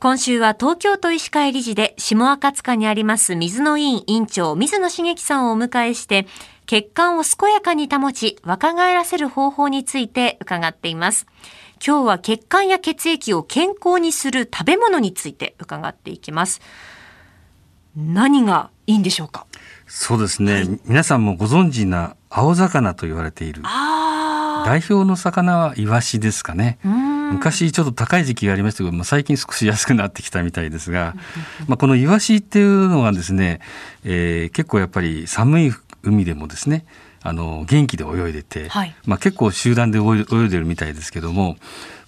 [0.00, 6.28] 今週は東京都医師会理事で下赤塚にあります水野委員委員長水野茂樹さんをお迎えして
[6.66, 11.26] 血管を健やかに保ち若返らせる方法について伺っています。
[11.84, 16.60] 今日は血管や血液を健康にする食べ物について伺っていきます。
[17.96, 19.46] 何がいいんでしょうか？
[19.88, 26.78] そうですね、はい、皆さんもご存知な青魚と言われている代表の魚はイワシですかね
[27.32, 31.14] 昔ちょっと高い時期がありましたけど、まあ、最近少し安くなってきたみたいですが、
[31.66, 33.60] まあ、このイワシっていうのがですね、
[34.04, 35.72] えー、結構やっぱり寒い
[36.02, 36.84] 海でもですね
[37.22, 41.56] あの元気で泳いでて、はい、まあ、結構集団で泳いでるみたいですけども、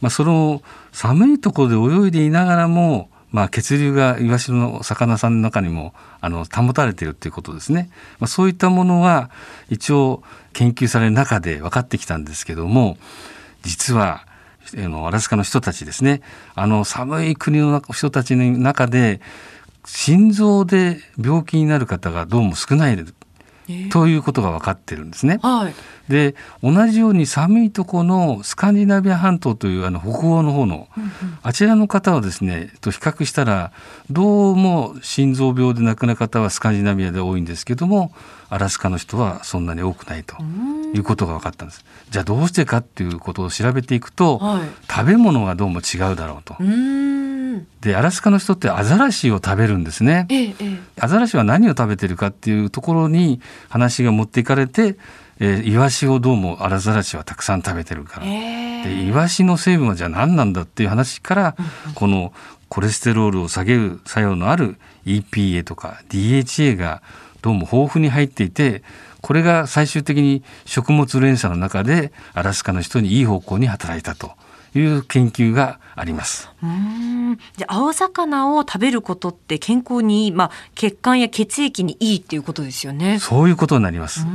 [0.00, 0.62] まあ、その
[0.92, 9.30] 寒いところで泳いでいながらもまあ、血流がイワシの魚さんの中にもあの保たれているということですね、まあ、そういったものは
[9.68, 12.96] 一応研究される中で分かってきたんですけども
[13.62, 14.26] 実は
[14.76, 16.22] あのアラスカの人たちですね。
[16.54, 19.20] あの寒い国の人たちの中で
[19.84, 22.96] 心臓で病気になる方がどうも少ない
[23.90, 25.38] ということが分かってるんですね。
[25.42, 25.74] はい、
[26.10, 31.10] で同じように寒いとこのスカンディナビア半島というあの北欧の方の、うんうん、
[31.42, 33.72] あちらの方はですねと比較したら
[34.10, 38.12] どうも心臓病で亡くなる方はスカンディナビアで多いんですけども
[38.50, 40.36] アラスカの人はそんなに多くないと
[40.94, 41.84] いうことが分かったんです。
[42.10, 46.56] じゃあどうしてかっていうことを調べていくと、はい、食べ物がどうも違うだろうと。
[47.80, 50.54] でアラスカの人ってアザラシを食べるんですね、ええ、
[51.00, 54.96] アザラシは何を食べてるかっていうところに話が持っていかれて、
[55.38, 61.56] えー、イワシをどうもアザラシはたくさん食べてるから、えー、でイワシの成分はじゃあ何なんだっていう話から、
[61.88, 62.32] うん、この
[62.68, 64.76] コレステロールを下げる作用のある
[65.06, 67.02] EPA とか DHA が
[67.42, 68.82] どうも豊富に入っていて
[69.22, 74.32] これが最終的に食物連鎖の中でアラスカの人にいい方向に働いたと
[74.74, 76.50] いう研究があります。
[76.62, 83.18] うんじゃ青魚を食べることって健康にいい、まあ、血管や血液にいいっていうことですよね。
[83.18, 84.26] そういうことになります。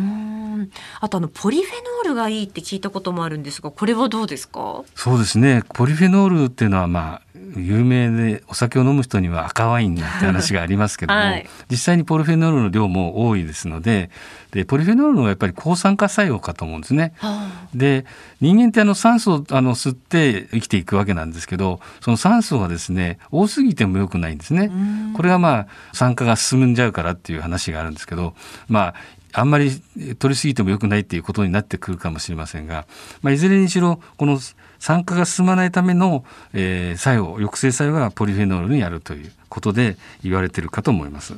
[1.02, 4.83] あとあのポリフェノールがいいって聞いたこともあるんですが、これはどうですか？
[4.95, 5.64] そうですね。
[5.73, 7.21] ポリフェノールっていうのはまあ
[7.60, 14.10] 有名でお酒を飲む人には赤ワインなんて話がありますけども、はい、実際にポリフェノールの量も多いですので
[14.52, 17.14] でポリフェノールのやっぱり抗酸化作用かと思うんですね。
[17.17, 18.05] はあ、で
[18.39, 24.71] 人間ってあの酸素をあの吸って生きていくわけなんですけどその酸素がですね多すぎても良くないんですね。
[25.15, 28.33] これがまあ酸化が進んじゃうからっていう話があるんですけど
[28.70, 28.95] まあ
[29.37, 29.69] あんまり
[30.17, 32.87] 取りすぎても良くないっていうことになってくるかもしれませんが、
[33.21, 34.39] まあ、いずれにしろこの
[34.79, 36.23] 酸化が進まないための、
[36.53, 41.33] えー、作用抑制作用がポリフェノールにあるということで言われてるかと思います。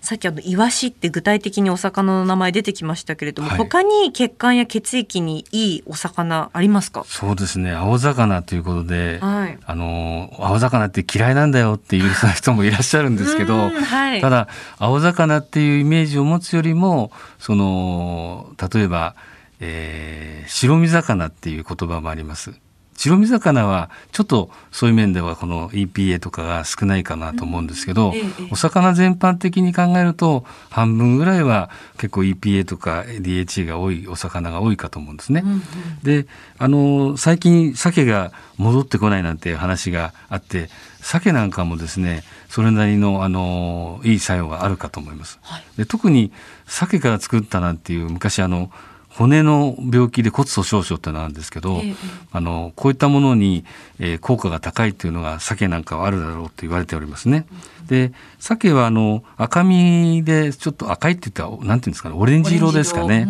[0.00, 7.04] さっきあのイワシって具体的にお魚の名前出てきましたけれども、はい、他に血管や血液にいいお魚ありますか？
[7.06, 7.72] そうですね。
[7.72, 19.14] 青魚ということで、はい、あの青魚って嫌いなんだよっていう 人もいらっしゃるんですけど、はい、ただ青魚っていうイメージを持つよりもその例えば
[19.60, 22.52] えー、白身魚っていう言葉もあります。
[22.96, 35.42] 白身魚はちょっとそういう面ではこの EPA とかが少ないかなと思うんですけど、うんええ、お魚全般的に考えると半分ぐらいは結構 EPA とか DHA が多いお魚が多いかと思うんですね。
[35.44, 35.62] うんうん、
[36.02, 36.26] で
[36.58, 40.68] あの最近鮭が戻ってこないなんて話があって
[41.00, 45.38] 鮭なんかもですねそれなりのあのいい作用があるかと思います。
[45.42, 46.32] はい、で特に
[46.66, 48.70] 鮭から作ったなんていう昔あの
[49.16, 51.96] 骨の病気で骨粗しょう症ってのなんですけど、えー、
[52.32, 53.64] あのこういったものに、
[54.00, 57.46] えー、効果が高いっていうのが鮭なんかはあるだろうと言われておりますね。
[57.86, 63.28] で鮭はあの赤身でちょっと赤いって言ったらなんていうんですかねオレンジ色ですかね。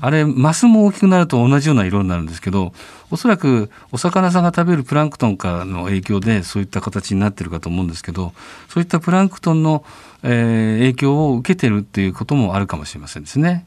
[0.00, 2.72] あれマスも大きくなると同じような色になるんですけど
[3.10, 8.32] おそらくお魚さんが食べるプランクトンからの影響でそういった形になってるかと思うんですけど
[8.68, 9.84] そういったプランクトンの、
[10.22, 13.66] えー、影響を受けてるっていうこともあるかもしれませんですね。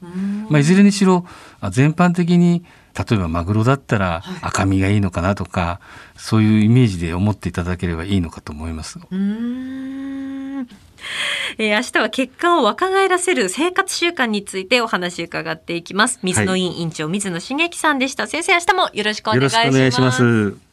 [0.49, 1.25] まあ、いずれにしろ
[1.71, 5.81] 全般的に例えばマグロだったら赤身がいいのかなとか、は
[6.15, 8.99] い、そういうイメージで思っていただければいいのかと思います。
[11.57, 16.19] えー、明日は血管を若返らせる生活習慣についてお話伺っていきます。
[16.23, 18.27] 水野委員長、はい、水野茂樹さんでした。
[18.27, 19.49] 先生、明日もよろしくお願い
[19.91, 20.72] します。